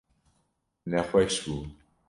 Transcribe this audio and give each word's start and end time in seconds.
Nexweş 0.89 1.35
bû. 1.43 1.57